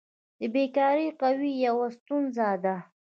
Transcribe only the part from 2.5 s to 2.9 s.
ده.